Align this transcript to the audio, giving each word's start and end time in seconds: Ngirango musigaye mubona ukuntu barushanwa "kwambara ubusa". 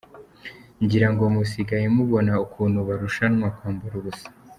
Ngirango 0.83 1.23
musigaye 1.35 1.85
mubona 1.95 2.33
ukuntu 2.45 2.77
barushanwa 2.87 3.47
"kwambara 3.55 3.95
ubusa". 4.01 4.27